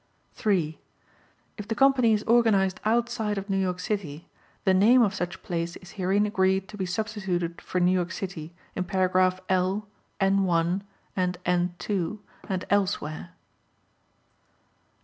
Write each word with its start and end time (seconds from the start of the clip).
(3) 0.33 0.79
If 1.59 1.67
the 1.67 1.75
company 1.75 2.11
is 2.11 2.23
organized 2.23 2.79
outside 2.83 3.37
of 3.37 3.51
New 3.51 3.57
York 3.57 3.79
City, 3.79 4.27
the 4.65 4.73
name 4.73 5.03
of 5.03 5.13
such 5.13 5.43
place 5.43 5.75
is 5.75 5.91
herein 5.91 6.25
agreed 6.25 6.67
to 6.69 6.75
be 6.75 6.87
substituted 6.87 7.61
for 7.61 7.79
New 7.79 7.91
York 7.91 8.11
City 8.11 8.55
in 8.75 8.83
Paragraph 8.85 9.41
L, 9.47 9.87
N 10.19 10.43
1 10.43 10.81
and 11.15 11.37
N 11.45 11.75
2 11.77 12.19
and 12.49 12.65
elsewhere. 12.71 13.29